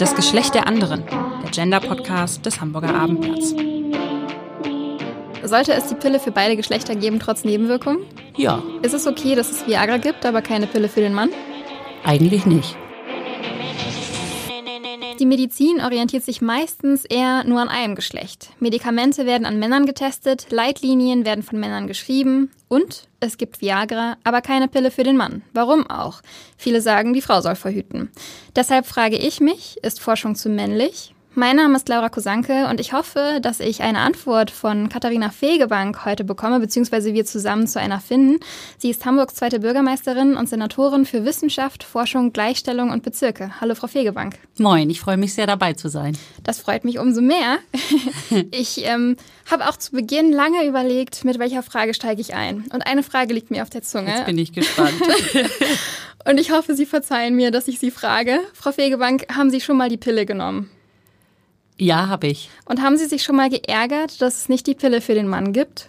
[0.00, 1.04] Das Geschlecht der anderen,
[1.42, 3.50] der Gender-Podcast des Hamburger Abendblatts.
[5.44, 7.98] Sollte es die Pille für beide Geschlechter geben, trotz Nebenwirkungen?
[8.34, 8.62] Ja.
[8.80, 11.28] Ist es okay, dass es Viagra gibt, aber keine Pille für den Mann?
[12.02, 12.78] Eigentlich nicht.
[15.18, 18.52] Die Medizin orientiert sich meistens eher nur an einem Geschlecht.
[18.58, 24.40] Medikamente werden an Männern getestet, Leitlinien werden von Männern geschrieben und es gibt Viagra, aber
[24.40, 25.42] keine Pille für den Mann.
[25.52, 26.22] Warum auch?
[26.56, 28.10] Viele sagen, die Frau soll verhüten.
[28.54, 31.12] Deshalb frage ich mich, ist Forschung zu männlich?
[31.34, 36.04] Mein Name ist Laura Kosanke und ich hoffe, dass ich eine Antwort von Katharina Fegebank
[36.04, 38.40] heute bekomme, beziehungsweise wir zusammen zu einer finden.
[38.78, 43.52] Sie ist Hamburgs zweite Bürgermeisterin und Senatorin für Wissenschaft, Forschung, Gleichstellung und Bezirke.
[43.60, 44.40] Hallo, Frau Fegebank.
[44.58, 46.18] Moin, ich freue mich sehr dabei zu sein.
[46.42, 47.58] Das freut mich umso mehr.
[48.50, 49.14] ich ähm,
[49.48, 52.64] habe auch zu Beginn lange überlegt, mit welcher Frage steige ich ein.
[52.72, 54.10] Und eine Frage liegt mir auf der Zunge.
[54.10, 55.00] Jetzt bin ich gespannt.
[56.28, 58.40] und ich hoffe, Sie verzeihen mir, dass ich Sie frage.
[58.52, 60.68] Frau Fegebank, haben Sie schon mal die Pille genommen?
[61.80, 62.50] Ja, habe ich.
[62.66, 65.54] Und haben Sie sich schon mal geärgert, dass es nicht die Pille für den Mann
[65.54, 65.88] gibt?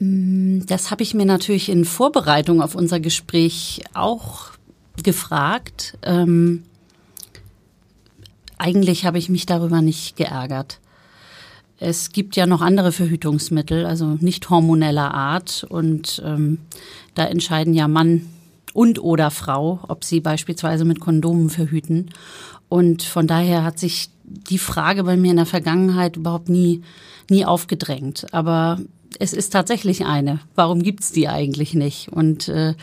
[0.00, 4.50] Mm, das habe ich mir natürlich in Vorbereitung auf unser Gespräch auch
[5.04, 5.96] gefragt.
[6.02, 6.64] Ähm,
[8.58, 10.80] eigentlich habe ich mich darüber nicht geärgert.
[11.78, 15.64] Es gibt ja noch andere Verhütungsmittel, also nicht hormoneller Art.
[15.68, 16.58] Und ähm,
[17.14, 18.28] da entscheiden ja Mann
[18.72, 22.10] und oder Frau, ob sie beispielsweise mit Kondomen verhüten.
[22.68, 26.82] Und von daher hat sich die Frage bei mir in der Vergangenheit überhaupt nie,
[27.30, 28.26] nie aufgedrängt.
[28.32, 28.78] Aber
[29.18, 30.40] es ist tatsächlich eine.
[30.54, 32.08] Warum gibt's die eigentlich nicht?
[32.12, 32.74] Und äh,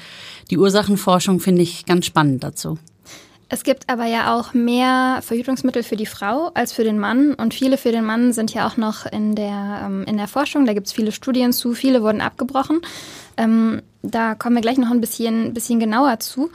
[0.49, 2.79] die Ursachenforschung finde ich ganz spannend dazu.
[3.49, 7.35] Es gibt aber ja auch mehr Verhütungsmittel für die Frau als für den Mann.
[7.35, 10.65] Und viele für den Mann sind ja auch noch in der, ähm, in der Forschung.
[10.65, 11.73] Da gibt es viele Studien zu.
[11.73, 12.81] Viele wurden abgebrochen.
[13.37, 16.49] Ähm, da kommen wir gleich noch ein bisschen, bisschen genauer zu.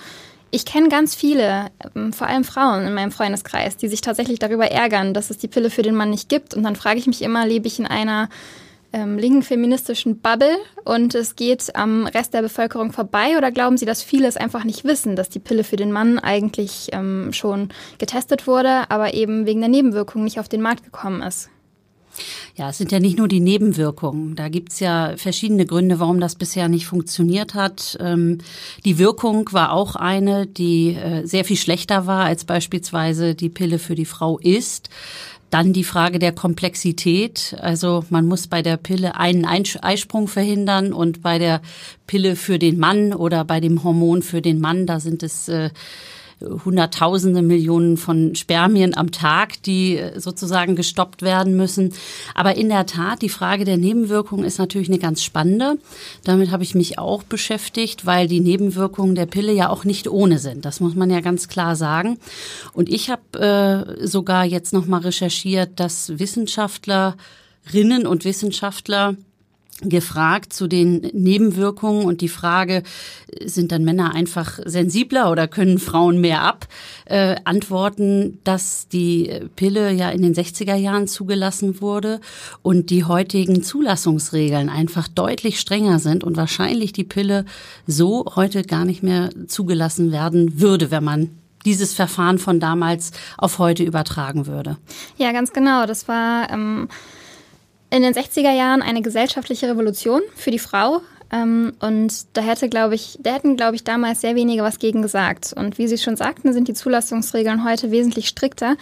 [0.50, 4.70] Ich kenne ganz viele, ähm, vor allem Frauen in meinem Freundeskreis, die sich tatsächlich darüber
[4.70, 6.54] ärgern, dass es die Pille für den Mann nicht gibt.
[6.54, 8.30] Und dann frage ich mich immer, lebe ich in einer
[8.94, 13.36] ähm, linken feministischen Bubble und es geht am Rest der Bevölkerung vorbei?
[13.36, 16.18] Oder glauben Sie, dass viele es einfach nicht wissen, dass die Pille für den Mann
[16.18, 21.20] eigentlich ähm, schon getestet wurde, aber eben wegen der Nebenwirkungen nicht auf den Markt gekommen
[21.20, 21.50] ist?
[22.56, 24.34] Ja, es sind ja nicht nur die Nebenwirkungen.
[24.34, 27.96] Da gibt's ja verschiedene Gründe, warum das bisher nicht funktioniert hat.
[28.00, 28.38] Ähm,
[28.84, 33.78] die Wirkung war auch eine, die äh, sehr viel schlechter war, als beispielsweise die Pille
[33.78, 34.90] für die Frau ist.
[35.50, 37.56] Dann die Frage der Komplexität.
[37.60, 41.62] Also man muss bei der Pille einen Eisprung verhindern und bei der
[42.06, 45.70] Pille für den Mann oder bei dem Hormon für den Mann, da sind es äh,
[46.40, 51.92] Hunderttausende Millionen von Spermien am Tag, die äh, sozusagen gestoppt werden müssen.
[52.34, 55.78] Aber in der Tat, die Frage der Nebenwirkungen ist natürlich eine ganz spannende.
[56.24, 60.38] Damit habe ich mich auch beschäftigt, weil die Nebenwirkungen der Pille ja auch nicht ohne
[60.38, 60.64] sind.
[60.64, 62.18] Das muss man ja ganz klar sagen.
[62.72, 69.16] Und ich habe äh, sogar jetzt noch mal recherchiert, dass Wissenschaftlerinnen und Wissenschaftler
[69.82, 72.82] gefragt zu den Nebenwirkungen und die Frage,
[73.44, 76.66] sind dann Männer einfach sensibler oder können Frauen mehr ab?
[77.04, 82.20] Äh, antworten, dass die Pille ja in den 60er Jahren zugelassen wurde
[82.62, 87.44] und die heutigen Zulassungsregeln einfach deutlich strenger sind und wahrscheinlich die Pille
[87.86, 91.30] so heute gar nicht mehr zugelassen werden würde, wenn man
[91.64, 94.76] dieses Verfahren von damals auf heute übertragen würde.
[95.16, 95.86] Ja, ganz genau.
[95.86, 96.88] Das war ähm
[97.90, 101.00] in den 60er Jahren eine gesellschaftliche Revolution für die Frau.
[101.30, 105.02] Ähm, und da hätte, glaube ich, da hätten, glaube ich, damals sehr wenige was gegen
[105.02, 105.52] gesagt.
[105.54, 108.76] Und wie Sie schon sagten, sind die Zulassungsregeln heute wesentlich strikter.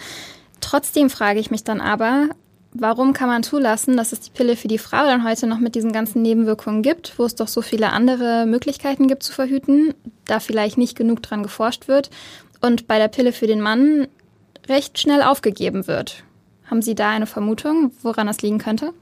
[0.61, 2.29] Trotzdem frage ich mich dann aber,
[2.73, 5.75] warum kann man zulassen, dass es die Pille für die Frau dann heute noch mit
[5.75, 9.93] diesen ganzen Nebenwirkungen gibt, wo es doch so viele andere Möglichkeiten gibt zu verhüten,
[10.25, 12.09] da vielleicht nicht genug dran geforscht wird
[12.61, 14.07] und bei der Pille für den Mann
[14.67, 16.23] recht schnell aufgegeben wird.
[16.69, 18.93] Haben Sie da eine Vermutung, woran das liegen könnte?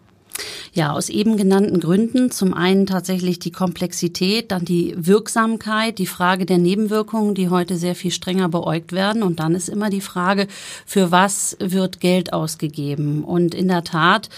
[0.74, 2.32] Ja, aus eben genannten Gründen.
[2.32, 7.96] Zum einen tatsächlich die Komplexität, dann die Wirksamkeit, die Frage der Nebenwirkungen, die heute sehr
[7.96, 9.24] viel strenger beäugt werden.
[9.24, 10.48] Und dann ist immer die Frage,
[10.86, 13.24] für was wird Geld ausgegeben?
[13.24, 14.30] Und in der Tat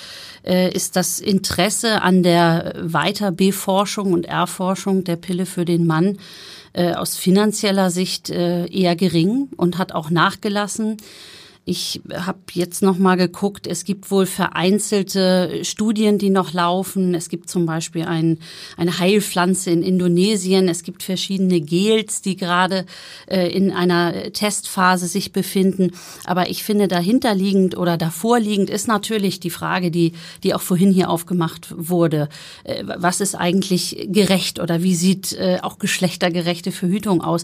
[0.46, 6.20] äh, ist das Interesse an der Weiter-B-Forschung und Erforschung der Pille für den Mann
[6.74, 10.98] äh, aus finanzieller Sicht äh, eher gering und hat auch nachgelassen.
[11.70, 17.14] Ich habe jetzt noch mal geguckt, es gibt wohl vereinzelte Studien, die noch laufen.
[17.14, 18.40] Es gibt zum Beispiel ein,
[18.78, 20.70] eine Heilpflanze in Indonesien.
[20.70, 22.86] Es gibt verschiedene Gels, die gerade
[23.26, 25.92] äh, in einer Testphase sich befinden.
[26.24, 30.14] Aber ich finde, dahinterliegend oder davorliegend ist natürlich die Frage, die,
[30.46, 32.30] die auch vorhin hier aufgemacht wurde.
[32.64, 37.44] Äh, was ist eigentlich gerecht oder wie sieht äh, auch geschlechtergerechte Verhütung aus?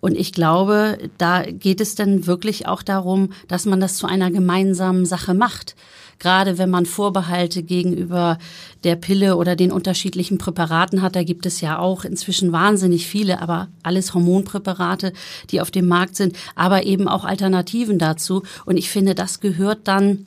[0.00, 4.30] Und ich glaube, da geht es dann wirklich auch darum, dass man das zu einer
[4.30, 5.74] gemeinsamen Sache macht.
[6.18, 8.38] Gerade wenn man Vorbehalte gegenüber
[8.84, 13.42] der Pille oder den unterschiedlichen Präparaten hat, da gibt es ja auch inzwischen wahnsinnig viele,
[13.42, 15.12] aber alles Hormonpräparate,
[15.50, 18.44] die auf dem Markt sind, aber eben auch Alternativen dazu.
[18.66, 20.26] Und ich finde, das gehört dann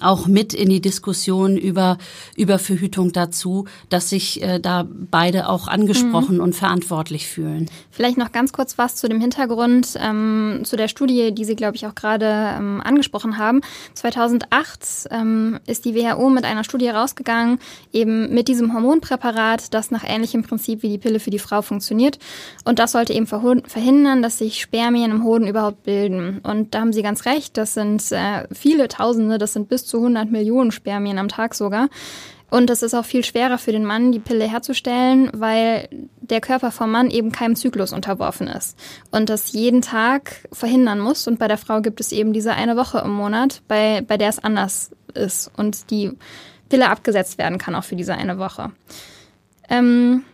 [0.00, 1.98] auch mit in die Diskussion über,
[2.36, 6.42] über Verhütung dazu, dass sich äh, da beide auch angesprochen mhm.
[6.42, 7.68] und verantwortlich fühlen.
[7.90, 11.76] Vielleicht noch ganz kurz was zu dem Hintergrund, ähm, zu der Studie, die Sie, glaube
[11.76, 13.60] ich, auch gerade ähm, angesprochen haben.
[13.94, 17.58] 2008 ähm, ist die WHO mit einer Studie rausgegangen,
[17.92, 22.18] eben mit diesem Hormonpräparat, das nach ähnlichem Prinzip wie die Pille für die Frau funktioniert.
[22.64, 26.40] Und das sollte eben verhindern, dass sich Spermien im Hoden überhaupt bilden.
[26.42, 29.98] Und da haben Sie ganz recht, das sind äh, viele Tausende, das sind bis zu
[29.98, 31.88] 100 Millionen Spermien am Tag sogar.
[32.50, 35.88] Und es ist auch viel schwerer für den Mann, die Pille herzustellen, weil
[36.20, 38.76] der Körper vom Mann eben keinem Zyklus unterworfen ist
[39.12, 41.28] und das jeden Tag verhindern muss.
[41.28, 44.28] Und bei der Frau gibt es eben diese eine Woche im Monat, bei, bei der
[44.28, 46.12] es anders ist und die
[46.68, 48.72] Pille abgesetzt werden kann auch für diese eine Woche.
[49.68, 50.24] Ähm,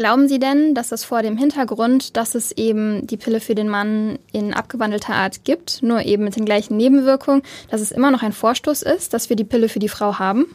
[0.00, 3.68] Glauben Sie denn, dass es vor dem Hintergrund, dass es eben die Pille für den
[3.68, 8.22] Mann in abgewandelter Art gibt, nur eben mit den gleichen Nebenwirkungen, dass es immer noch
[8.22, 10.46] ein Vorstoß ist, dass wir die Pille für die Frau haben?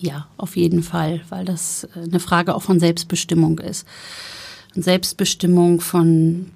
[0.00, 3.86] Ja, auf jeden Fall, weil das äh, eine Frage auch von Selbstbestimmung ist.
[4.74, 6.50] Selbstbestimmung von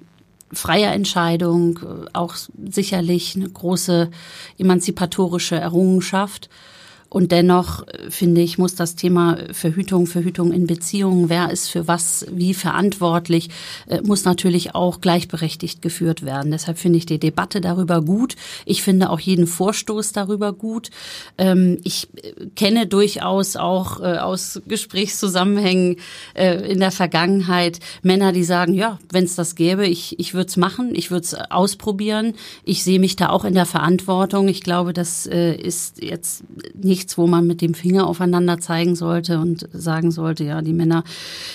[0.51, 2.35] freier Entscheidung, äh, auch
[2.69, 4.11] sicherlich eine große
[4.57, 6.49] emanzipatorische Errungenschaft.
[7.09, 11.87] Und dennoch, äh, finde ich, muss das Thema Verhütung, Verhütung in Beziehungen, wer ist für
[11.87, 13.49] was wie verantwortlich,
[13.87, 16.51] äh, muss natürlich auch gleichberechtigt geführt werden.
[16.51, 18.35] Deshalb finde ich die Debatte darüber gut.
[18.65, 20.89] Ich finde auch jeden Vorstoß darüber gut.
[21.37, 25.97] Ähm, ich äh, kenne durchaus auch aus Gesprächszusammenhängen
[26.35, 30.57] in der Vergangenheit Männer, die sagen, ja, wenn es das gäbe, ich, ich würde es
[30.57, 32.33] machen, ich würde es ausprobieren.
[32.63, 34.47] Ich sehe mich da auch in der Verantwortung.
[34.47, 36.43] Ich glaube, das ist jetzt
[36.73, 40.73] nicht nichts, wo man mit dem Finger aufeinander zeigen sollte und sagen sollte, ja, die
[40.73, 41.03] Männer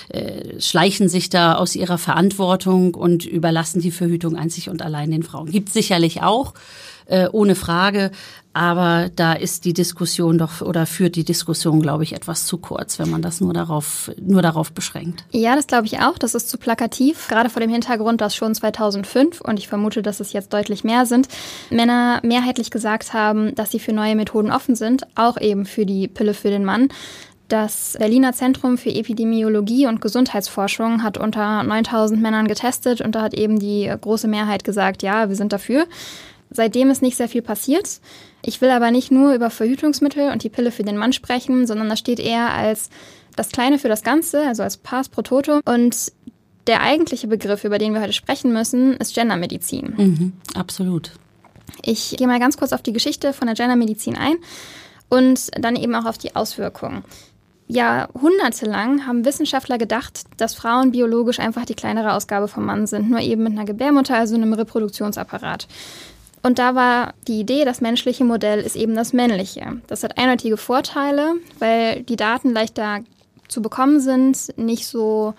[0.08, 5.24] äh, schleichen sich da aus ihrer Verantwortung und überlassen die Verhütung einzig und allein den
[5.24, 5.50] Frauen.
[5.50, 6.54] Gibt sicherlich auch
[7.12, 8.10] äh, ohne Frage.
[8.54, 12.98] Aber da ist die Diskussion doch oder führt die Diskussion, glaube ich, etwas zu kurz,
[12.98, 15.24] wenn man das nur darauf, nur darauf beschränkt.
[15.30, 16.18] Ja, das glaube ich auch.
[16.18, 20.20] Das ist zu plakativ, gerade vor dem Hintergrund, dass schon 2005 und ich vermute, dass
[20.20, 21.28] es jetzt deutlich mehr sind,
[21.70, 26.08] Männer mehrheitlich gesagt haben, dass sie für neue Methoden offen sind, auch eben für die
[26.08, 26.88] Pille für den Mann.
[27.48, 33.34] Das Berliner Zentrum für Epidemiologie und Gesundheitsforschung hat unter 9000 Männern getestet und da hat
[33.34, 35.86] eben die große Mehrheit gesagt, ja, wir sind dafür.
[36.52, 38.00] Seitdem ist nicht sehr viel passiert.
[38.44, 41.88] Ich will aber nicht nur über Verhütungsmittel und die Pille für den Mann sprechen, sondern
[41.88, 42.90] das steht eher als
[43.36, 45.60] das Kleine für das Ganze, also als Pars pro Toto.
[45.64, 46.12] Und
[46.66, 49.94] der eigentliche Begriff, über den wir heute sprechen müssen, ist Gendermedizin.
[49.96, 51.12] Mhm, absolut.
[51.82, 54.36] Ich gehe mal ganz kurz auf die Geschichte von der Gendermedizin ein
[55.08, 57.04] und dann eben auch auf die Auswirkungen.
[57.68, 63.20] Jahrhundertelang haben Wissenschaftler gedacht, dass Frauen biologisch einfach die kleinere Ausgabe vom Mann sind, nur
[63.20, 65.68] eben mit einer Gebärmutter, also einem Reproduktionsapparat.
[66.42, 69.80] Und da war die Idee, das menschliche Modell ist eben das männliche.
[69.86, 73.00] Das hat eindeutige Vorteile, weil die Daten leichter
[73.48, 75.34] zu bekommen sind, nicht so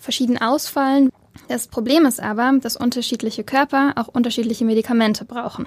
[0.00, 1.10] verschieden ausfallen.
[1.48, 5.66] Das Problem ist aber, dass unterschiedliche Körper auch unterschiedliche Medikamente brauchen.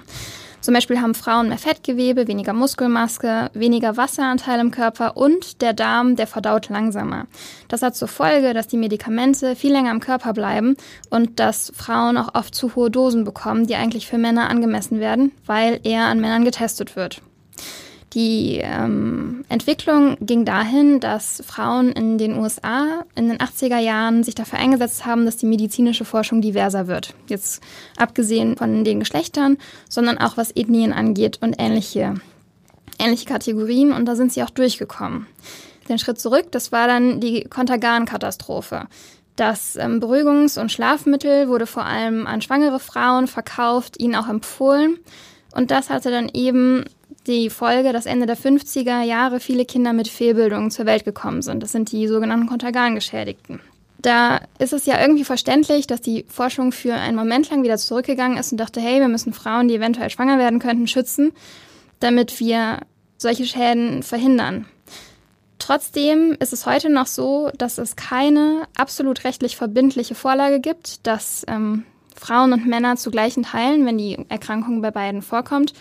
[0.62, 6.14] Zum Beispiel haben Frauen mehr Fettgewebe, weniger Muskelmaske, weniger Wasseranteil im Körper und der Darm,
[6.14, 7.26] der verdaut langsamer.
[7.66, 10.76] Das hat zur Folge, dass die Medikamente viel länger im Körper bleiben
[11.10, 15.32] und dass Frauen auch oft zu hohe Dosen bekommen, die eigentlich für Männer angemessen werden,
[15.46, 17.20] weil eher an Männern getestet wird.
[18.14, 24.34] Die ähm, Entwicklung ging dahin, dass Frauen in den USA in den 80er Jahren sich
[24.34, 27.14] dafür eingesetzt haben, dass die medizinische Forschung diverser wird.
[27.26, 27.62] Jetzt
[27.96, 29.56] abgesehen von den Geschlechtern,
[29.88, 32.16] sondern auch was Ethnien angeht und ähnliche,
[32.98, 33.92] ähnliche Kategorien.
[33.92, 35.26] Und da sind sie auch durchgekommen.
[35.88, 38.88] Den Schritt zurück, das war dann die Kontergan-Katastrophe.
[39.36, 44.98] Das ähm, Beruhigungs- und Schlafmittel wurde vor allem an schwangere Frauen verkauft, ihnen auch empfohlen.
[45.54, 46.84] Und das hatte dann eben
[47.26, 51.62] die Folge, dass Ende der 50er Jahre viele Kinder mit Fehlbildungen zur Welt gekommen sind.
[51.62, 53.60] Das sind die sogenannten Kontergan-Geschädigten.
[53.98, 58.36] Da ist es ja irgendwie verständlich, dass die Forschung für einen Moment lang wieder zurückgegangen
[58.36, 61.32] ist und dachte, hey, wir müssen Frauen, die eventuell schwanger werden könnten, schützen,
[62.00, 62.80] damit wir
[63.16, 64.66] solche Schäden verhindern.
[65.60, 71.44] Trotzdem ist es heute noch so, dass es keine absolut rechtlich verbindliche Vorlage gibt, dass
[71.46, 71.84] ähm,
[72.16, 75.72] Frauen und Männer zu gleichen Teilen, wenn die Erkrankung bei beiden vorkommt,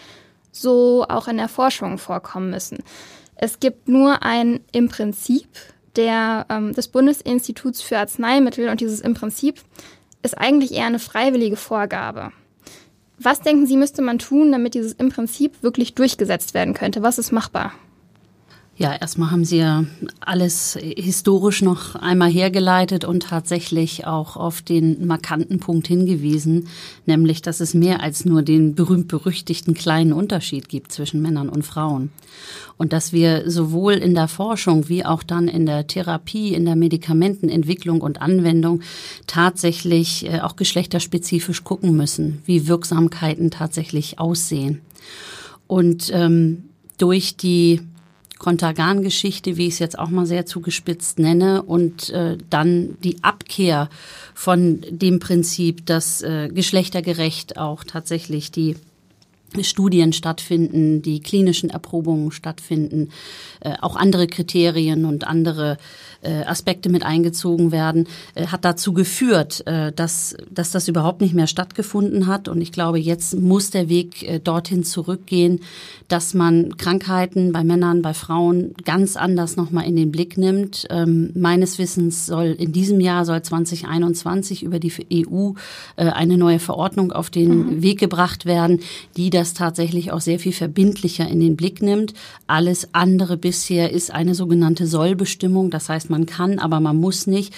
[0.51, 2.79] so auch in der Forschung vorkommen müssen.
[3.36, 5.48] Es gibt nur ein im Prinzip
[5.96, 9.62] der, ähm, des Bundesinstituts für Arzneimittel und dieses im Prinzip
[10.22, 12.31] ist eigentlich eher eine freiwillige Vorgabe.
[13.17, 17.03] Was denken Sie, müsste man tun, damit dieses im Prinzip wirklich durchgesetzt werden könnte?
[17.03, 17.74] Was ist machbar?
[18.81, 19.85] Ja, erstmal haben Sie ja
[20.21, 26.67] alles historisch noch einmal hergeleitet und tatsächlich auch auf den markanten Punkt hingewiesen,
[27.05, 32.09] nämlich, dass es mehr als nur den berühmt-berüchtigten kleinen Unterschied gibt zwischen Männern und Frauen.
[32.77, 36.75] Und dass wir sowohl in der Forschung wie auch dann in der Therapie, in der
[36.75, 38.81] Medikamentenentwicklung und Anwendung
[39.27, 44.81] tatsächlich äh, auch geschlechterspezifisch gucken müssen, wie Wirksamkeiten tatsächlich aussehen.
[45.67, 46.63] Und ähm,
[46.97, 47.81] durch die
[48.41, 53.88] Kontergan-Geschichte, wie ich es jetzt auch mal sehr zugespitzt nenne, und äh, dann die Abkehr
[54.33, 58.77] von dem Prinzip, dass äh, geschlechtergerecht auch tatsächlich die
[59.62, 63.10] Studien stattfinden, die klinischen Erprobungen stattfinden,
[63.60, 65.77] äh, auch andere Kriterien und andere
[66.22, 71.34] äh, Aspekte mit eingezogen werden, äh, hat dazu geführt, äh, dass, dass das überhaupt nicht
[71.34, 72.48] mehr stattgefunden hat.
[72.48, 75.62] Und ich glaube, jetzt muss der Weg äh, dorthin zurückgehen,
[76.08, 80.86] dass man Krankheiten bei Männern, bei Frauen ganz anders nochmal in den Blick nimmt.
[80.89, 84.91] Ähm, meines Wissens soll in diesem Jahr, soll 2021 über die
[85.27, 85.51] EU
[85.96, 87.81] äh, eine neue Verordnung auf den mhm.
[87.81, 88.79] Weg gebracht werden,
[89.17, 92.13] die das tatsächlich auch sehr viel verbindlicher in den Blick nimmt.
[92.45, 95.71] Alles andere bisher ist eine sogenannte Sollbestimmung.
[95.71, 97.51] Das heißt, man kann, aber man muss nicht.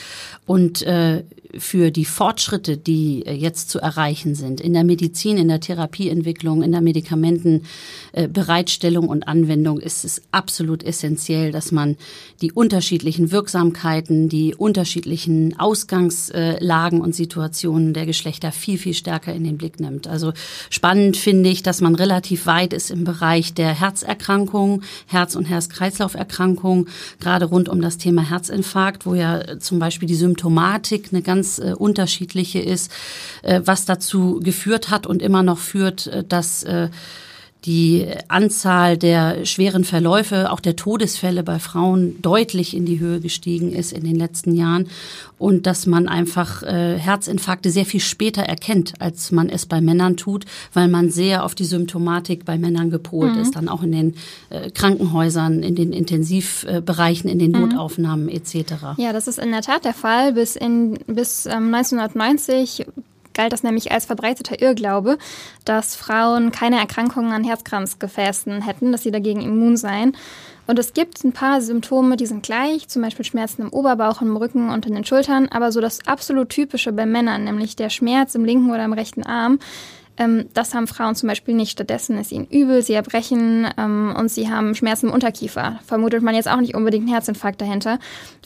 [0.45, 1.23] Und äh,
[1.57, 6.61] für die Fortschritte, die äh, jetzt zu erreichen sind, in der Medizin, in der Therapieentwicklung,
[6.63, 11.97] in der Medikamentenbereitstellung und Anwendung, ist es absolut essentiell, dass man
[12.41, 19.57] die unterschiedlichen Wirksamkeiten, die unterschiedlichen Ausgangslagen und Situationen der Geschlechter viel, viel stärker in den
[19.57, 20.07] Blick nimmt.
[20.07, 20.33] Also
[20.69, 26.87] spannend finde ich, dass man relativ weit ist im Bereich der Herzerkrankungen, Herz- und Herz-Kreislauf-Erkrankungen,
[27.19, 31.59] gerade rund um das Thema Herzinfarkt, wo ja zum Beispiel die Symptomatik eine ganz ganz
[31.59, 32.91] äh, unterschiedliche ist,
[33.41, 36.89] äh, was dazu geführt hat und immer noch führt, äh, dass äh,
[37.65, 43.71] die Anzahl der schweren Verläufe, auch der Todesfälle bei Frauen deutlich in die Höhe gestiegen
[43.71, 44.87] ist in den letzten Jahren
[45.37, 50.17] und dass man einfach äh, Herzinfarkte sehr viel später erkennt, als man es bei Männern
[50.17, 53.41] tut, weil man sehr auf die Symptomatik bei Männern gepolt mhm.
[53.41, 54.15] ist, dann auch in den
[54.49, 57.61] äh, Krankenhäusern, in den Intensivbereichen, in den mhm.
[57.61, 58.95] Notaufnahmen etc.
[58.97, 60.33] Ja, das ist in der Tat der Fall.
[60.33, 62.85] Bis, in, bis ähm, 1990
[63.33, 65.17] galt das nämlich als verbreiteter Irrglaube,
[65.65, 70.15] dass Frauen keine Erkrankungen an Herzkranzgefäßen hätten, dass sie dagegen immun seien.
[70.65, 74.37] Und es gibt ein paar Symptome, die sind gleich, zum Beispiel Schmerzen im Oberbauch, im
[74.37, 78.33] Rücken und in den Schultern, aber so das absolut typische bei Männern, nämlich der Schmerz
[78.35, 79.59] im linken oder im rechten Arm,
[80.17, 81.71] ähm, das haben Frauen zum Beispiel nicht.
[81.71, 85.79] Stattdessen ist ihnen übel, sie erbrechen ähm, und sie haben Schmerzen im Unterkiefer.
[85.85, 87.99] Vermutet man jetzt auch nicht unbedingt einen Herzinfarkt dahinter.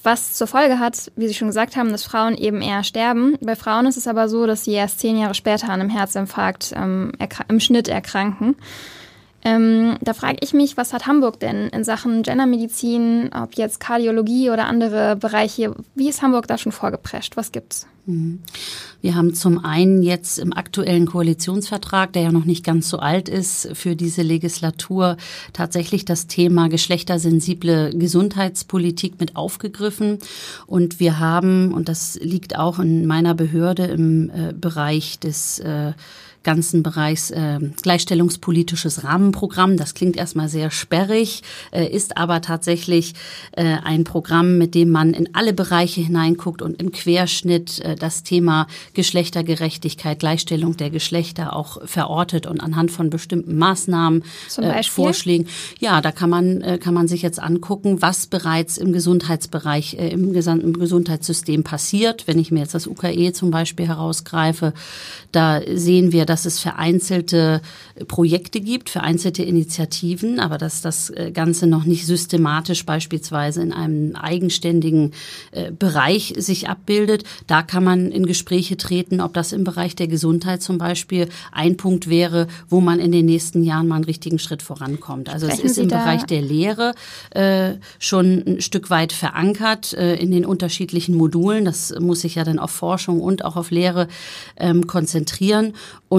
[0.03, 3.37] Was zur Folge hat, wie Sie schon gesagt haben, dass Frauen eben eher sterben.
[3.41, 6.73] Bei Frauen ist es aber so, dass sie erst zehn Jahre später an einem Herzinfarkt
[6.75, 7.11] ähm,
[7.47, 8.55] im Schnitt erkranken.
[9.47, 14.49] Ähm, da frage ich mich, was hat Hamburg denn in Sachen Gendermedizin, ob jetzt Kardiologie
[14.49, 17.37] oder andere Bereiche, wie ist Hamburg da schon vorgeprescht?
[17.37, 17.87] Was gibt's?
[18.07, 18.39] Mhm.
[18.99, 23.29] Wir haben zum einen jetzt im aktuellen Koalitionsvertrag, der ja noch nicht ganz so alt
[23.29, 25.15] ist, für diese Legislatur
[25.53, 30.17] tatsächlich das Thema geschlechtersensible Gesundheitspolitik mit aufgegriffen.
[30.65, 35.93] Und wir haben, und das liegt auch in meiner Behörde im äh, Bereich des äh,
[36.47, 39.75] ganzen Bereichs äh, gleichstellungspolitisches Rahmenprogramm.
[39.75, 43.15] Das klingt erstmal sehr sperrig, äh, ist aber tatsächlich
[43.51, 48.23] äh, ein Programm, mit dem man in alle Bereiche hineinguckt und im Querschnitt äh, das
[48.23, 54.23] Thema Geschlechtergerechtigkeit, Gleichstellung der Geschlechter auch verortet und anhand von bestimmten Maßnahmen,
[54.57, 55.47] äh, Vorschlägen.
[55.81, 60.11] Ja, da kann man, äh, kann man sich jetzt angucken, was bereits im Gesundheitsbereich, äh,
[60.11, 62.25] im gesamten Gesundheitssystem passiert.
[62.25, 64.71] Wenn ich mir jetzt das UKE zum Beispiel herausgreife,
[65.33, 67.61] da sehen wir, dass dass es vereinzelte
[68.07, 74.15] Projekte gibt, vereinzelte Initiativen, aber dass das äh, Ganze noch nicht systematisch beispielsweise in einem
[74.15, 75.13] eigenständigen
[75.51, 77.23] äh, Bereich sich abbildet.
[77.47, 81.75] Da kann man in Gespräche treten, ob das im Bereich der Gesundheit zum Beispiel ein
[81.75, 85.29] Punkt wäre, wo man in den nächsten Jahren mal einen richtigen Schritt vorankommt.
[85.29, 86.93] Also Sprechen es ist Sie im Bereich der Lehre
[87.31, 91.65] äh, schon ein Stück weit verankert äh, in den unterschiedlichen Modulen.
[91.65, 94.07] Das muss sich ja dann auf Forschung und auch auf Lehre
[94.57, 95.73] ähm, konzentrieren.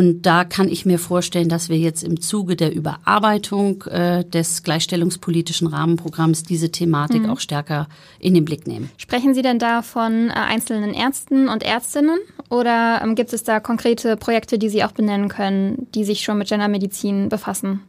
[0.08, 4.62] Und da kann ich mir vorstellen, dass wir jetzt im Zuge der Überarbeitung äh, des
[4.62, 7.30] gleichstellungspolitischen Rahmenprogramms diese Thematik mhm.
[7.30, 7.88] auch stärker
[8.18, 8.90] in den Blick nehmen.
[8.96, 13.60] Sprechen Sie denn da von äh, einzelnen Ärzten und Ärztinnen oder ähm, gibt es da
[13.60, 17.80] konkrete Projekte, die Sie auch benennen können, die sich schon mit Gendermedizin befassen?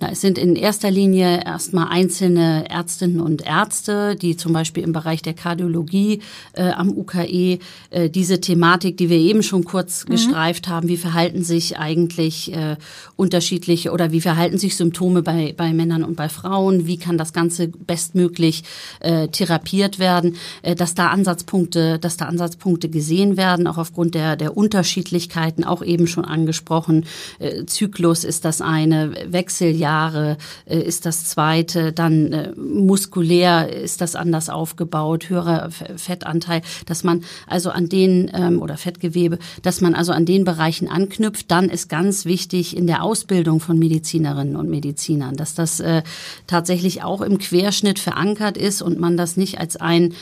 [0.00, 4.92] Na, es sind in erster Linie erstmal einzelne Ärztinnen und Ärzte, die zum Beispiel im
[4.92, 6.20] Bereich der Kardiologie
[6.52, 7.58] äh, am UKE
[7.90, 10.12] äh, diese Thematik, die wir eben schon kurz mhm.
[10.12, 12.76] gestreift haben, wie verhalten sich eigentlich äh,
[13.16, 17.32] unterschiedliche oder wie verhalten sich Symptome bei, bei Männern und bei Frauen, wie kann das
[17.32, 18.62] Ganze bestmöglich
[19.00, 24.36] äh, therapiert werden, äh, dass da Ansatzpunkte, dass da Ansatzpunkte gesehen werden, auch aufgrund der,
[24.36, 27.04] der Unterschiedlichkeiten, auch eben schon angesprochen.
[27.40, 34.16] Äh, Zyklus ist das eine, Wechseljahre äh, ist das zweite, dann äh, muskulär ist das
[34.16, 40.12] anders aufgebaut, höherer Fettanteil, dass man also an den ähm, oder Fettgewebe, dass man also
[40.12, 45.36] an den Bereichen anknüpft, dann ist ganz wichtig in der Ausbildung von Medizinerinnen und Medizinern,
[45.36, 46.02] dass das äh,
[46.48, 50.14] tatsächlich auch im Querschnitt verankert ist und man das nicht als ein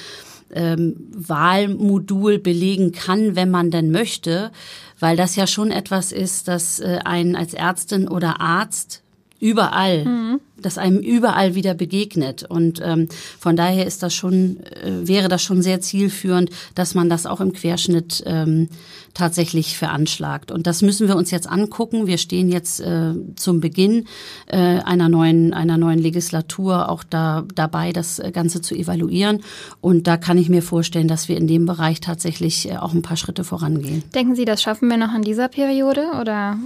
[0.52, 4.52] ähm, Wahlmodul belegen kann, wenn man denn möchte,
[5.00, 9.02] weil das ja schon etwas ist, das äh, einen als Ärztin oder Arzt
[9.40, 10.40] überall, mhm.
[10.56, 12.44] das einem überall wieder begegnet.
[12.44, 17.08] Und ähm, von daher ist das schon, äh, wäre das schon sehr zielführend, dass man
[17.08, 18.68] das auch im Querschnitt ähm,
[19.16, 20.50] tatsächlich veranschlagt.
[20.50, 22.06] Und das müssen wir uns jetzt angucken.
[22.06, 24.06] Wir stehen jetzt äh, zum Beginn
[24.46, 29.42] äh, einer neuen einer neuen Legislatur auch da dabei, das Ganze zu evaluieren.
[29.80, 33.02] Und da kann ich mir vorstellen, dass wir in dem Bereich tatsächlich äh, auch ein
[33.02, 34.02] paar Schritte vorangehen.
[34.14, 36.58] Denken Sie, das schaffen wir noch in dieser Periode oder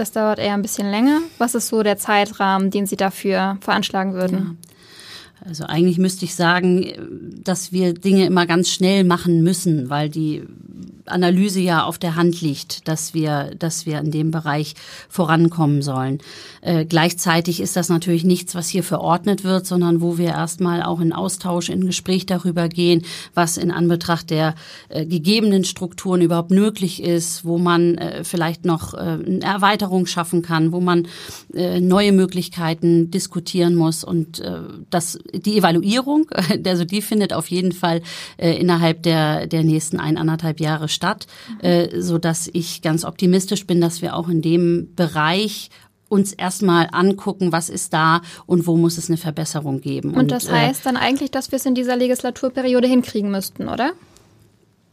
[0.00, 1.20] das dauert eher ein bisschen länger.
[1.38, 4.38] Was ist so der Zeitrahmen, den Sie dafür veranschlagen würden?
[4.38, 5.48] Ja.
[5.48, 6.86] Also eigentlich müsste ich sagen,
[7.44, 10.42] dass wir Dinge immer ganz schnell machen müssen, weil die
[11.10, 14.74] Analyse ja auf der Hand liegt, dass wir, dass wir in dem Bereich
[15.08, 16.18] vorankommen sollen.
[16.60, 21.00] Äh, gleichzeitig ist das natürlich nichts, was hier verordnet wird, sondern wo wir erstmal auch
[21.00, 23.02] in Austausch, in Gespräch darüber gehen,
[23.34, 24.54] was in Anbetracht der
[24.88, 30.42] äh, gegebenen Strukturen überhaupt möglich ist, wo man äh, vielleicht noch äh, eine Erweiterung schaffen
[30.42, 31.08] kann, wo man
[31.54, 34.60] äh, neue Möglichkeiten diskutieren muss und äh,
[34.90, 36.26] das, die Evaluierung,
[36.66, 38.02] also die findet auf jeden Fall
[38.36, 40.97] innerhalb der, der nächsten eineinhalb Jahre statt,
[41.60, 45.70] äh, so dass ich ganz optimistisch bin, dass wir auch in dem Bereich
[46.08, 50.10] uns erstmal angucken, was ist da und wo muss es eine Verbesserung geben.
[50.10, 53.68] Und, und das äh, heißt dann eigentlich, dass wir es in dieser Legislaturperiode hinkriegen müssten,
[53.68, 53.92] oder?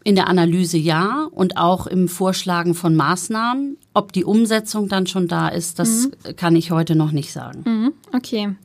[0.03, 3.77] In der Analyse ja und auch im Vorschlagen von Maßnahmen.
[3.93, 6.36] Ob die Umsetzung dann schon da ist, das mhm.
[6.36, 7.63] kann ich heute noch nicht sagen.
[7.65, 7.93] Mhm.
[8.13, 8.56] Okay.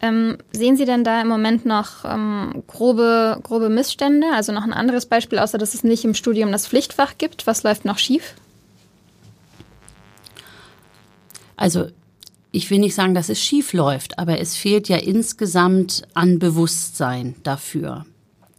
[0.00, 4.28] Ähm, sehen Sie denn da im Moment noch ähm, grobe, grobe Missstände?
[4.32, 7.46] Also noch ein anderes Beispiel, außer dass es nicht im Studium das Pflichtfach gibt.
[7.46, 8.34] Was läuft noch schief?
[11.56, 11.88] Also
[12.52, 17.34] ich will nicht sagen, dass es schief läuft, aber es fehlt ja insgesamt an Bewusstsein
[17.42, 18.06] dafür.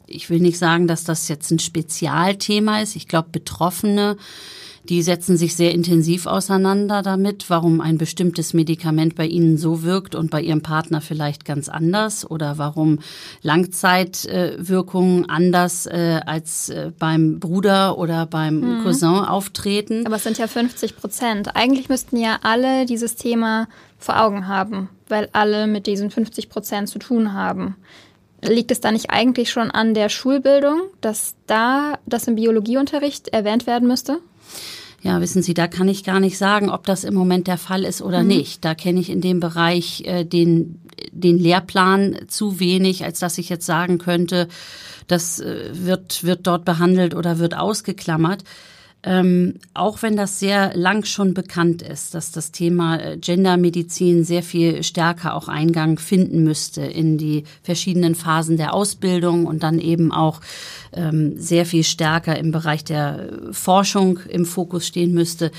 [0.06, 2.96] Ich will nicht sagen, dass das jetzt ein Spezialthema ist.
[2.96, 4.18] Ich glaube, Betroffene
[4.90, 10.16] die setzen sich sehr intensiv auseinander damit, warum ein bestimmtes Medikament bei ihnen so wirkt
[10.16, 12.98] und bei ihrem Partner vielleicht ganz anders oder warum
[13.44, 18.84] Langzeitwirkungen anders äh, als äh, beim Bruder oder beim mhm.
[18.84, 20.08] Cousin auftreten.
[20.08, 21.56] Aber es sind ja 50 Prozent.
[21.56, 23.68] Eigentlich müssten ja alle dieses Thema
[24.00, 27.76] vor Augen haben, weil alle mit diesen 50 Prozent zu tun haben.
[28.42, 33.68] Liegt es da nicht eigentlich schon an der Schulbildung, dass da das im Biologieunterricht erwähnt
[33.68, 34.20] werden müsste?
[35.02, 37.84] Ja, wissen Sie, da kann ich gar nicht sagen, ob das im Moment der Fall
[37.84, 38.28] ist oder mhm.
[38.28, 38.66] nicht.
[38.66, 40.82] Da kenne ich in dem Bereich äh, den,
[41.12, 44.48] den Lehrplan zu wenig, als dass ich jetzt sagen könnte,
[45.08, 48.44] das äh, wird, wird dort behandelt oder wird ausgeklammert.
[49.02, 54.44] Ähm, auch wenn das sehr lang schon bekannt ist, dass das Thema äh, Gendermedizin sehr
[54.44, 60.12] viel stärker auch Eingang finden müsste in die verschiedenen Phasen der Ausbildung und dann eben
[60.12, 60.42] auch
[60.92, 65.52] ähm, sehr viel stärker im Bereich der Forschung im Fokus stehen müsste.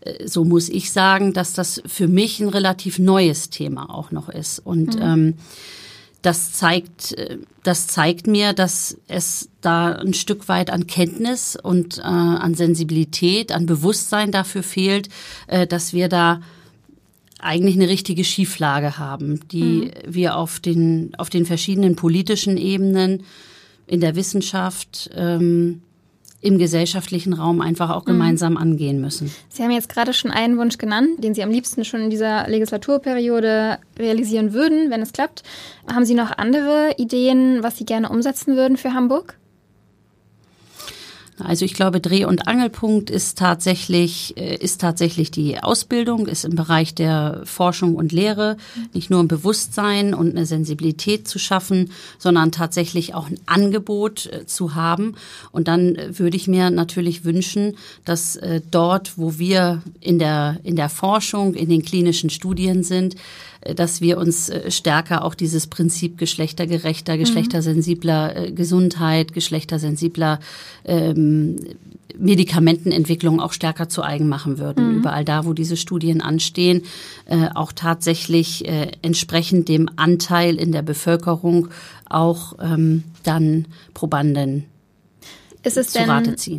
[0.00, 4.28] Äh, so muss ich sagen, dass das für mich ein relativ neues Thema auch noch
[4.28, 4.58] ist.
[4.58, 5.02] Und mhm.
[5.02, 5.34] ähm,
[6.22, 7.16] das zeigt,
[7.62, 13.52] das zeigt mir, dass es da ein Stück weit an Kenntnis und äh, an Sensibilität,
[13.52, 15.08] an Bewusstsein dafür fehlt,
[15.46, 16.40] äh, dass wir da
[17.38, 20.14] eigentlich eine richtige Schieflage haben, die mhm.
[20.14, 23.22] wir auf den, auf den verschiedenen politischen Ebenen,
[23.88, 25.80] in der Wissenschaft, ähm,
[26.40, 28.12] im gesellschaftlichen Raum einfach auch mhm.
[28.12, 28.58] gemeinsam mhm.
[28.58, 29.32] angehen müssen.
[29.48, 32.48] Sie haben jetzt gerade schon einen Wunsch genannt, den Sie am liebsten schon in dieser
[32.48, 35.42] Legislaturperiode realisieren würden, wenn es klappt.
[35.92, 39.36] Haben Sie noch andere Ideen, was Sie gerne umsetzen würden für Hamburg?
[41.38, 46.54] Also ich glaube, Dreh- und Angelpunkt ist tatsächlich, äh, ist tatsächlich die Ausbildung, ist im
[46.54, 48.56] Bereich der Forschung und Lehre
[48.92, 54.46] nicht nur ein Bewusstsein und eine Sensibilität zu schaffen, sondern tatsächlich auch ein Angebot äh,
[54.46, 55.14] zu haben.
[55.52, 58.38] Und dann äh, würde ich mir natürlich wünschen, dass
[58.70, 63.16] dort, wo wir in der, in der Forschung, in den klinischen Studien sind,
[63.74, 70.40] dass wir uns stärker auch dieses Prinzip geschlechtergerechter, geschlechtersensibler Gesundheit, geschlechtersensibler
[70.84, 71.56] ähm,
[72.18, 74.92] Medikamentenentwicklung auch stärker zu eigen machen würden.
[74.92, 74.98] Mhm.
[74.98, 76.82] Überall da, wo diese Studien anstehen,
[77.26, 81.68] äh, auch tatsächlich äh, entsprechend dem Anteil in der Bevölkerung
[82.08, 84.64] auch ähm, dann Probanden
[85.62, 86.08] ist es, denn,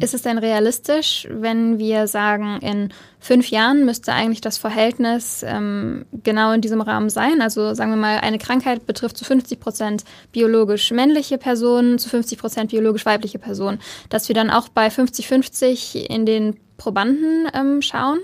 [0.01, 6.05] ist es denn realistisch, wenn wir sagen, in fünf Jahren müsste eigentlich das Verhältnis ähm,
[6.23, 7.41] genau in diesem Rahmen sein?
[7.41, 12.37] Also sagen wir mal, eine Krankheit betrifft zu 50 Prozent biologisch männliche Personen, zu 50
[12.37, 13.79] Prozent biologisch weibliche Personen.
[14.09, 18.19] Dass wir dann auch bei 50-50 in den Probanden ähm, schauen?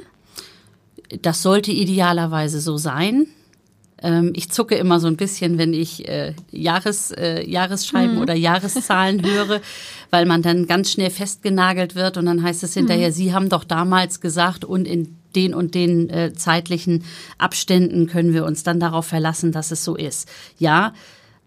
[1.21, 3.27] Das sollte idealerweise so sein.
[4.01, 8.21] Ähm, ich zucke immer so ein bisschen, wenn ich äh, Jahres, äh, Jahresscheiben mhm.
[8.21, 9.61] oder Jahreszahlen höre,
[10.09, 13.13] weil man dann ganz schnell festgenagelt wird und dann heißt es hinterher, mhm.
[13.13, 17.03] Sie haben doch damals gesagt und in den und den äh, zeitlichen
[17.37, 20.29] Abständen können wir uns dann darauf verlassen, dass es so ist.
[20.57, 20.93] Ja,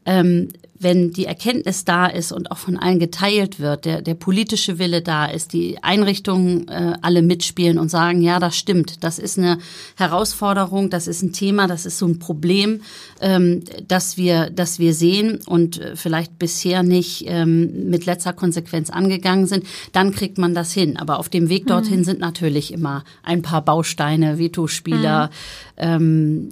[0.04, 0.48] ähm,
[0.80, 5.02] wenn die Erkenntnis da ist und auch von allen geteilt wird, der, der politische Wille
[5.02, 9.58] da ist, die Einrichtungen äh, alle mitspielen und sagen, ja, das stimmt, das ist eine
[9.96, 12.82] Herausforderung, das ist ein Thema, das ist so ein Problem,
[13.20, 18.90] ähm, das wir, das wir sehen und äh, vielleicht bisher nicht ähm, mit letzter Konsequenz
[18.90, 20.96] angegangen sind, dann kriegt man das hin.
[20.96, 22.04] Aber auf dem Weg dorthin mhm.
[22.04, 25.30] sind natürlich immer ein paar Bausteine, Vetospieler, mhm.
[25.76, 26.48] ähm,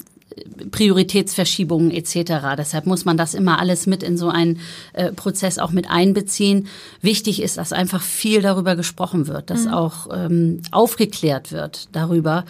[0.70, 2.56] Prioritätsverschiebungen etc.
[2.58, 4.60] Deshalb muss man das immer alles mit in so einen
[4.92, 6.68] äh, Prozess auch mit einbeziehen.
[7.00, 9.74] Wichtig ist, dass einfach viel darüber gesprochen wird, dass mhm.
[9.74, 12.44] auch ähm, aufgeklärt wird darüber,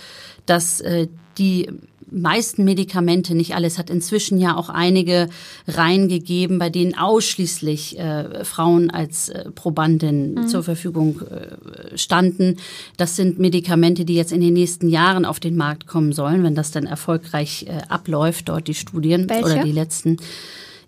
[0.47, 1.69] dass äh, die
[2.11, 5.29] meisten Medikamente, nicht alles, hat inzwischen ja auch einige
[5.67, 10.49] reingegeben, bei denen ausschließlich äh, Frauen als äh, Probandin mhm.
[10.49, 12.57] zur Verfügung äh, standen.
[12.97, 16.55] Das sind Medikamente, die jetzt in den nächsten Jahren auf den Markt kommen sollen, wenn
[16.55, 19.45] das dann erfolgreich äh, abläuft, dort die Studien Welche?
[19.45, 20.19] oder die letzten.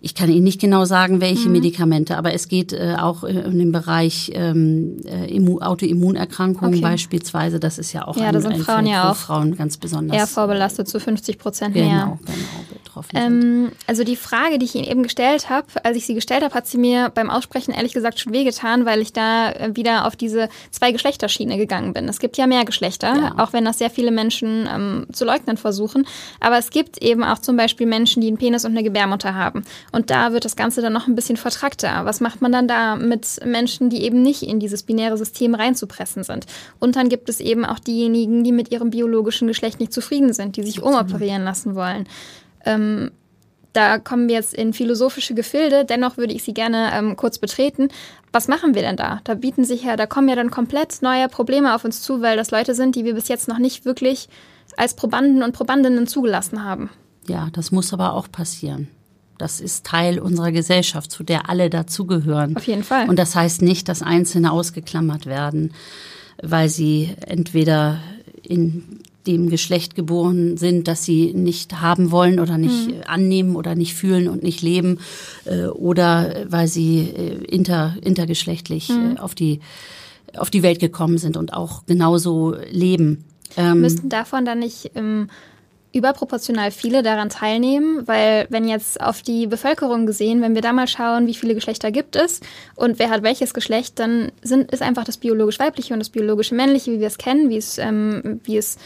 [0.01, 1.53] Ich kann Ihnen nicht genau sagen, welche mhm.
[1.53, 6.81] Medikamente, aber es geht äh, auch äh, in den Bereich ähm, äh, Autoimmunerkrankungen okay.
[6.81, 7.59] beispielsweise.
[7.59, 9.77] Das ist ja auch ja, ein, da sind ein Frauen Feld, ja auch Frauen ganz
[9.77, 12.19] besonders eher vorbelastet zu 50 Prozent genau, mehr.
[12.25, 12.39] Genau,
[12.89, 16.43] betroffen ähm, Also die Frage, die ich Ihnen eben gestellt habe, als ich sie gestellt
[16.43, 20.05] habe, hat sie mir beim Aussprechen ehrlich gesagt schon wehgetan, weil ich da äh, wieder
[20.05, 22.07] auf diese zwei Geschlechterschiene gegangen bin.
[22.07, 23.35] Es gibt ja mehr Geschlechter, ja.
[23.37, 26.05] auch wenn das sehr viele Menschen ähm, zu leugnen versuchen.
[26.39, 29.63] Aber es gibt eben auch zum Beispiel Menschen, die einen Penis und eine Gebärmutter haben.
[29.91, 32.05] Und da wird das Ganze dann noch ein bisschen vertrackter.
[32.05, 36.23] Was macht man dann da mit Menschen, die eben nicht in dieses binäre System reinzupressen
[36.23, 36.45] sind?
[36.79, 40.57] Und dann gibt es eben auch diejenigen, die mit ihrem biologischen Geschlecht nicht zufrieden sind,
[40.57, 42.07] die sich umoperieren lassen wollen.
[42.65, 43.11] Ähm,
[43.73, 47.89] da kommen wir jetzt in philosophische Gefilde, dennoch würde ich sie gerne ähm, kurz betreten.
[48.31, 49.21] Was machen wir denn da?
[49.23, 52.35] Da bieten sich ja, da kommen ja dann komplett neue Probleme auf uns zu, weil
[52.35, 54.27] das Leute sind, die wir bis jetzt noch nicht wirklich
[54.77, 56.89] als Probanden und Probandinnen zugelassen haben.
[57.27, 58.87] Ja, das muss aber auch passieren.
[59.37, 62.57] Das ist Teil unserer Gesellschaft, zu der alle dazugehören.
[62.57, 63.07] Auf jeden Fall.
[63.07, 65.73] Und das heißt nicht, dass Einzelne ausgeklammert werden,
[66.41, 67.99] weil sie entweder
[68.43, 68.99] in
[69.37, 73.01] dem Geschlecht geboren sind, das sie nicht haben wollen oder nicht mhm.
[73.05, 74.99] annehmen oder nicht fühlen und nicht leben
[75.45, 79.15] äh, oder weil sie äh, inter, intergeschlechtlich mhm.
[79.17, 79.59] äh, auf die
[80.37, 83.25] auf die Welt gekommen sind und auch genauso leben.
[83.57, 85.27] Ähm, Müssten davon dann nicht ähm,
[85.91, 90.87] überproportional viele daran teilnehmen, weil wenn jetzt auf die Bevölkerung gesehen, wenn wir da mal
[90.87, 92.41] schauen, wie viele Geschlechter gibt es
[92.75, 96.53] und wer hat welches Geschlecht, dann sind, ist einfach das biologisch weibliche und das biologische
[96.53, 98.77] männliche, wie wir es kennen, wie es, ähm, wie es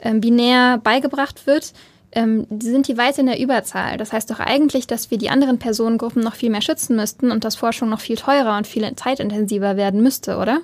[0.00, 1.72] ähm, binär beigebracht wird,
[2.12, 3.98] ähm, sind die weit in der Überzahl.
[3.98, 7.44] Das heißt doch eigentlich, dass wir die anderen Personengruppen noch viel mehr schützen müssten und
[7.44, 10.60] dass Forschung noch viel teurer und viel zeitintensiver werden müsste, oder?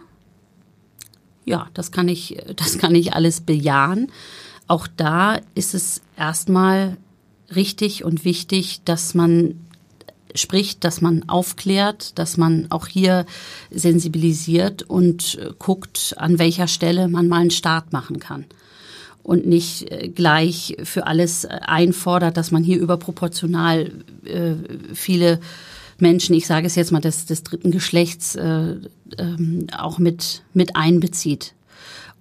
[1.45, 4.11] Ja, das kann ich, das kann ich alles bejahen.
[4.69, 6.97] Auch da ist es erstmal
[7.55, 9.61] richtig und wichtig, dass man
[10.35, 13.27] spricht, dass man aufklärt, dass man auch hier
[13.71, 18.47] sensibilisiert und äh, guckt, an welcher Stelle man mal einen Start machen kann.
[19.23, 23.93] Und nicht äh, gleich für alles äh, einfordert, dass man hier überproportional
[24.25, 24.55] äh,
[24.95, 25.39] viele
[25.99, 28.75] Menschen, ich sage es jetzt mal des, des dritten Geschlechts, äh,
[29.19, 31.55] ähm, auch mit, mit einbezieht.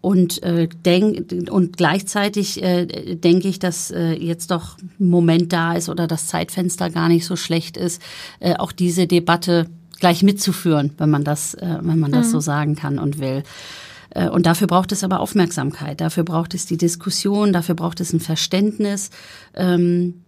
[0.02, 5.74] Und, äh, denk, und gleichzeitig äh, denke ich, dass äh, jetzt doch ein Moment da
[5.74, 8.02] ist oder das Zeitfenster gar nicht so schlecht ist,
[8.40, 9.68] äh, auch diese Debatte
[10.00, 12.32] gleich mitzuführen, wenn man das, äh, wenn man das mhm.
[12.32, 13.44] so sagen kann und will.
[14.12, 18.14] Äh, und dafür braucht es aber Aufmerksamkeit, dafür braucht es die Diskussion, dafür braucht es
[18.14, 19.10] ein Verständnis
[19.54, 20.22] ähm,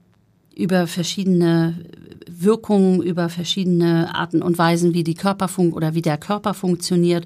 [0.56, 1.86] über verschiedene
[2.28, 7.26] Wirkungen, über verschiedene Arten und Weisen, wie die Körperfunk oder wie der Körper funktioniert.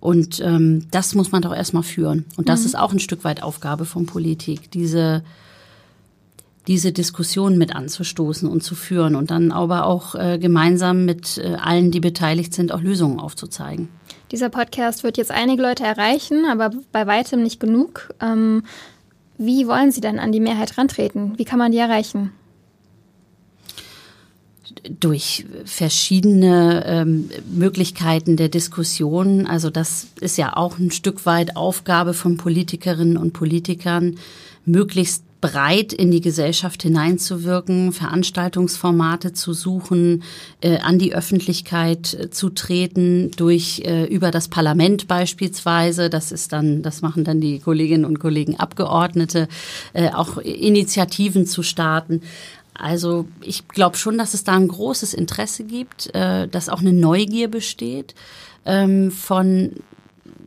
[0.00, 2.24] Und ähm, das muss man doch erstmal führen.
[2.36, 2.66] Und das mhm.
[2.66, 5.22] ist auch ein Stück weit Aufgabe von Politik, diese
[6.68, 11.56] diese Diskussion mit anzustoßen und zu führen und dann aber auch äh, gemeinsam mit äh,
[11.60, 13.88] allen, die beteiligt sind, auch Lösungen aufzuzeigen.
[14.32, 18.14] Dieser Podcast wird jetzt einige Leute erreichen, aber bei weitem nicht genug.
[18.20, 18.64] Ähm,
[19.36, 21.34] wie wollen Sie denn an die Mehrheit rantreten?
[21.36, 22.32] Wie kann man die erreichen?
[24.98, 29.46] durch verschiedene ähm, Möglichkeiten der Diskussion.
[29.46, 34.16] Also das ist ja auch ein Stück weit Aufgabe von Politikerinnen und Politikern,
[34.64, 40.22] möglichst breit in die Gesellschaft hineinzuwirken, Veranstaltungsformate zu suchen,
[40.62, 46.08] äh, an die Öffentlichkeit äh, zu treten, durch äh, über das Parlament beispielsweise.
[46.08, 49.48] Das ist dann, das machen dann die Kolleginnen und Kollegen Abgeordnete,
[49.92, 52.22] äh, auch Initiativen zu starten.
[52.74, 56.92] Also ich glaube schon, dass es da ein großes Interesse gibt, äh, dass auch eine
[56.92, 58.14] Neugier besteht
[58.64, 59.72] ähm, von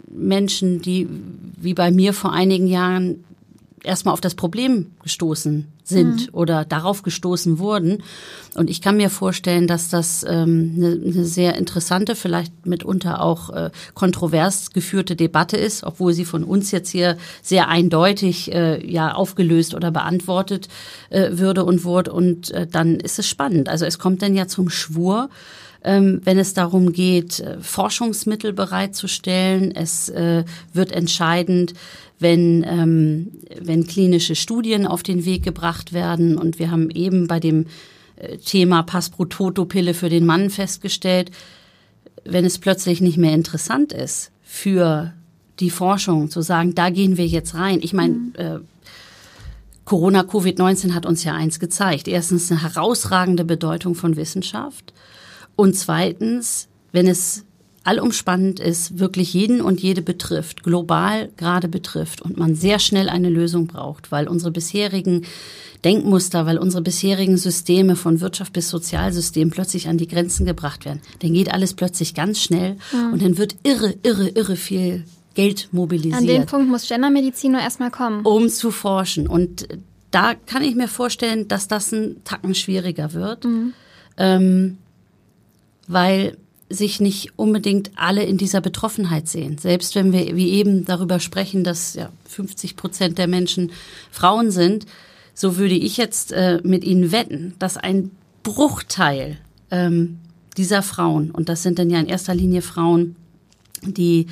[0.07, 1.09] Menschen, die
[1.57, 3.25] wie bei mir vor einigen Jahren
[3.85, 6.33] erstmal auf das Problem gestoßen sind mhm.
[6.33, 8.03] oder darauf gestoßen wurden.
[8.55, 13.49] Und ich kann mir vorstellen, dass das ähm, eine, eine sehr interessante, vielleicht mitunter auch
[13.51, 19.13] äh, kontrovers geführte Debatte ist, obwohl sie von uns jetzt hier sehr eindeutig äh, ja
[19.13, 20.67] aufgelöst oder beantwortet
[21.09, 22.11] äh, würde und wurde.
[22.11, 23.69] Und äh, dann ist es spannend.
[23.69, 25.29] Also es kommt dann ja zum Schwur
[25.85, 29.71] wenn es darum geht, äh, Forschungsmittel bereitzustellen.
[29.75, 30.43] Es äh,
[30.73, 31.73] wird entscheidend,
[32.19, 36.37] wenn, ähm, wenn klinische Studien auf den Weg gebracht werden.
[36.37, 37.67] Und wir haben eben bei dem
[38.15, 41.31] äh, Thema Pass pro Toto-Pille für den Mann festgestellt,
[42.23, 45.13] wenn es plötzlich nicht mehr interessant ist für
[45.59, 47.79] die Forschung, zu sagen, da gehen wir jetzt rein.
[47.81, 48.33] Ich meine, mhm.
[48.35, 48.59] äh,
[49.85, 52.07] Corona, Covid-19 hat uns ja eins gezeigt.
[52.07, 54.93] Erstens eine herausragende Bedeutung von Wissenschaft
[55.55, 57.45] und zweitens, wenn es
[57.83, 63.29] allumspannend ist, wirklich jeden und jede betrifft, global gerade betrifft und man sehr schnell eine
[63.29, 65.25] Lösung braucht, weil unsere bisherigen
[65.83, 70.99] Denkmuster, weil unsere bisherigen Systeme von Wirtschaft bis Sozialsystem plötzlich an die Grenzen gebracht werden,
[71.19, 73.13] dann geht alles plötzlich ganz schnell mhm.
[73.13, 75.03] und dann wird irre, irre, irre viel
[75.35, 76.15] Geld mobilisiert.
[76.15, 78.25] An dem Punkt muss Gendermedizin nur erstmal kommen.
[78.25, 79.27] Um zu forschen.
[79.27, 79.67] Und
[80.09, 83.43] da kann ich mir vorstellen, dass das ein Tacken schwieriger wird.
[83.43, 83.73] Mhm.
[84.17, 84.77] Ähm,
[85.87, 86.37] weil
[86.69, 89.57] sich nicht unbedingt alle in dieser Betroffenheit sehen.
[89.57, 93.71] Selbst wenn wir wie eben darüber sprechen, dass ja 50 Prozent der Menschen
[94.11, 94.85] Frauen sind,
[95.33, 99.37] so würde ich jetzt äh, mit Ihnen wetten, dass ein Bruchteil
[99.69, 100.17] ähm,
[100.57, 103.15] dieser Frauen, und das sind dann ja in erster Linie Frauen,
[103.83, 104.27] die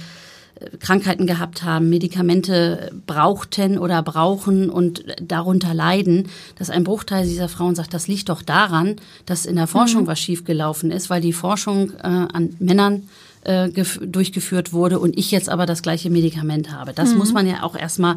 [0.80, 7.76] Krankheiten gehabt haben, Medikamente brauchten oder brauchen und darunter leiden, dass ein Bruchteil dieser Frauen
[7.76, 8.95] sagt, das liegt doch daran,
[9.26, 10.08] dass in der Forschung mhm.
[10.08, 13.04] was schiefgelaufen ist, weil die Forschung äh, an Männern
[13.43, 16.93] äh, durchgeführt wurde und ich jetzt aber das gleiche Medikament habe.
[16.93, 17.17] Das mhm.
[17.17, 18.15] muss man ja auch erstmal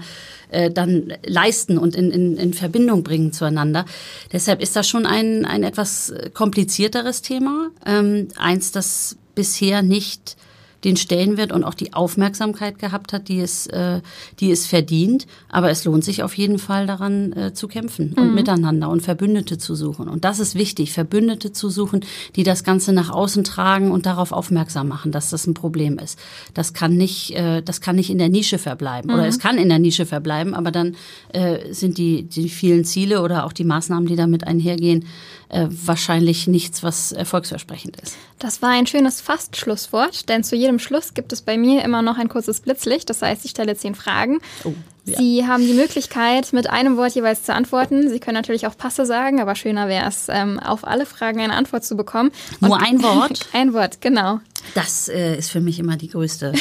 [0.50, 3.84] äh, dann leisten und in, in, in Verbindung bringen zueinander.
[4.32, 7.70] Deshalb ist das schon ein, ein etwas komplizierteres Thema.
[7.84, 10.36] Ähm, eins, das bisher nicht
[10.84, 14.00] den Stellenwert und auch die Aufmerksamkeit gehabt hat, die es, äh,
[14.40, 15.26] die es verdient.
[15.48, 18.34] Aber es lohnt sich auf jeden Fall daran äh, zu kämpfen und mhm.
[18.34, 20.08] miteinander und Verbündete zu suchen.
[20.08, 22.00] Und das ist wichtig, Verbündete zu suchen,
[22.36, 26.18] die das Ganze nach außen tragen und darauf aufmerksam machen, dass das ein Problem ist.
[26.54, 29.10] Das kann nicht, äh, das kann nicht in der Nische verbleiben.
[29.10, 29.18] Mhm.
[29.18, 30.96] Oder es kann in der Nische verbleiben, aber dann
[31.32, 35.06] äh, sind die, die vielen Ziele oder auch die Maßnahmen, die damit einhergehen,
[35.48, 38.16] äh, wahrscheinlich nichts, was erfolgsversprechend ist.
[38.38, 42.18] Das war ein schönes Fast-Schlusswort, denn zu jedem Schluss gibt es bei mir immer noch
[42.18, 43.08] ein kurzes Blitzlicht.
[43.08, 44.40] Das heißt, ich stelle zehn Fragen.
[44.64, 44.74] Oh,
[45.06, 45.16] ja.
[45.16, 48.10] Sie haben die Möglichkeit, mit einem Wort jeweils zu antworten.
[48.10, 51.54] Sie können natürlich auch Passe sagen, aber schöner wäre es, ähm, auf alle Fragen eine
[51.54, 52.30] Antwort zu bekommen.
[52.60, 53.46] Und Nur ein Wort?
[53.54, 54.40] ein Wort, genau.
[54.74, 56.52] Das äh, ist für mich immer die größte,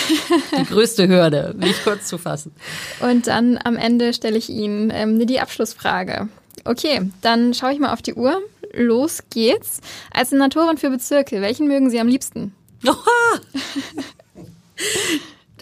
[0.57, 2.53] die größte Hürde, mich kurz zu fassen.
[3.01, 6.29] Und dann am Ende stelle ich Ihnen ähm, die Abschlussfrage.
[6.63, 8.41] Okay, dann schaue ich mal auf die Uhr
[8.75, 9.79] los geht's.
[10.11, 12.53] Als Senatorin für Bezirke, welchen mögen Sie am liebsten?
[12.85, 12.95] Oha!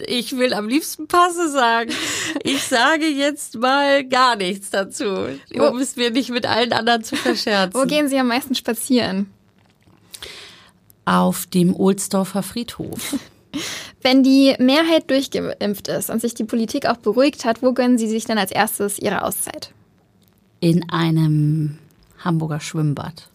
[0.06, 1.92] Ich will am liebsten Passe sagen.
[2.42, 5.04] Ich sage jetzt mal gar nichts dazu,
[5.52, 7.74] um es mir nicht mit allen anderen zu verscherzen.
[7.80, 9.30] Wo gehen Sie am meisten spazieren?
[11.04, 13.16] Auf dem Ohlsdorfer Friedhof.
[14.02, 18.08] Wenn die Mehrheit durchgeimpft ist und sich die Politik auch beruhigt hat, wo gönnen Sie
[18.08, 19.70] sich denn als erstes Ihre Auszeit?
[20.60, 21.78] In einem
[22.24, 23.28] Hamburger Schwimmbad.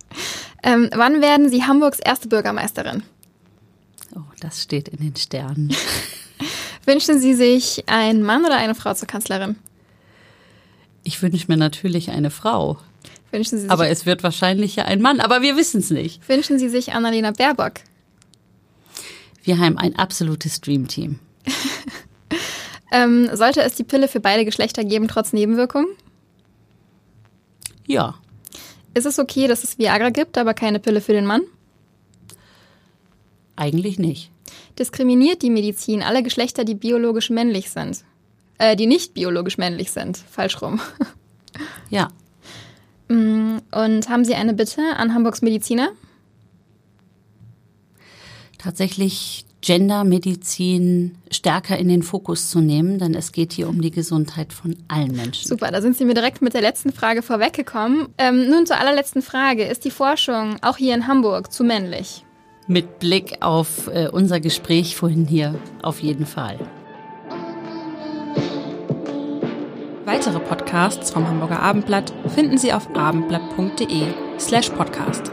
[0.62, 3.02] ähm, wann werden Sie Hamburgs erste Bürgermeisterin?
[4.14, 5.74] Oh, das steht in den Sternen.
[6.84, 9.56] Wünschen Sie sich einen Mann oder eine Frau zur Kanzlerin?
[11.02, 12.78] Ich wünsche mir natürlich eine Frau.
[13.32, 16.28] Wünschen Sie sich, aber es wird wahrscheinlich ja ein Mann, aber wir wissen es nicht.
[16.28, 17.74] Wünschen Sie sich Annalena Baerbock?
[19.42, 21.18] Wir haben ein absolutes Dreamteam.
[22.92, 25.88] ähm, sollte es die Pille für beide Geschlechter geben, trotz Nebenwirkungen?
[27.86, 28.16] Ja.
[28.96, 31.42] Ist es okay, dass es Viagra gibt, aber keine Pille für den Mann?
[33.54, 34.30] Eigentlich nicht.
[34.78, 38.04] Diskriminiert die Medizin alle Geschlechter, die biologisch männlich sind?
[38.56, 40.16] Äh, die nicht biologisch männlich sind.
[40.16, 40.80] Falsch rum.
[41.88, 42.08] Ja.
[43.08, 45.90] Mm, und haben Sie eine Bitte an Hamburgs Mediziner?
[48.58, 54.52] Tatsächlich Gendermedizin stärker in den Fokus zu nehmen, denn es geht hier um die Gesundheit
[54.52, 55.48] von allen Menschen.
[55.48, 58.06] Super, da sind Sie mir direkt mit der letzten Frage vorweggekommen.
[58.16, 59.64] Ähm, nun zur allerletzten Frage.
[59.64, 62.24] Ist die Forschung auch hier in Hamburg zu männlich?
[62.68, 66.60] Mit Blick auf äh, unser Gespräch vorhin hier auf jeden Fall.
[70.04, 75.32] Weitere Podcasts vom Hamburger Abendblatt finden Sie auf abendblatt.de slash podcast.